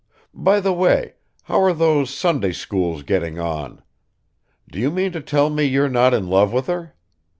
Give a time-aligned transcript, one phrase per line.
[0.33, 1.13] By the way,
[1.43, 3.83] how are those Sunday schools getting on?
[4.67, 6.95] Do you mean to tell me you're not in love with her?